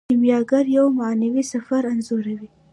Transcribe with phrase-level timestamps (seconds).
[0.09, 2.47] کیمیاګر یو معنوي سفر انځوروي.